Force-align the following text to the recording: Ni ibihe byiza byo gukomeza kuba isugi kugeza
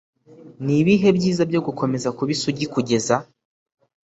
Ni 0.65 0.75
ibihe 0.81 1.09
byiza 1.17 1.43
byo 1.49 1.61
gukomeza 1.67 2.09
kuba 2.17 2.29
isugi 2.35 2.65
kugeza 2.73 3.15